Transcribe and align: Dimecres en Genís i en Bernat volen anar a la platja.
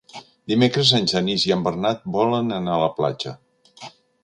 Dimecres 0.53 0.93
en 0.99 1.05
Genís 1.11 1.45
i 1.51 1.53
en 1.57 1.67
Bernat 1.67 2.03
volen 2.17 2.51
anar 2.59 2.75
a 2.79 2.83
la 2.87 2.91
platja. 2.99 3.37